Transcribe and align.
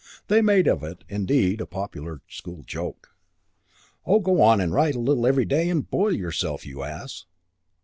They 0.29 0.41
made 0.41 0.65
of 0.67 0.81
it, 0.83 1.03
indeed, 1.09 1.61
a 1.61 1.67
popular 1.67 2.23
school 2.27 2.63
joke, 2.63 3.09
"Oh, 4.03 4.17
go 4.19 4.43
and 4.51 4.73
write 4.73 4.95
a 4.95 4.99
little 4.99 5.27
every 5.27 5.45
day 5.45 5.69
and 5.69 5.87
boil 5.87 6.13
yourself, 6.15 6.65
you 6.65 6.81
ass!" 6.81 7.27